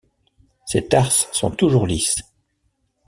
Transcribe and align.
Ses 0.65 0.87
tarses 0.87 1.29
sont 1.31 1.51
toujours 1.51 1.85
lisses. 1.85 2.23